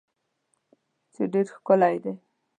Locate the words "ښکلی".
1.55-1.95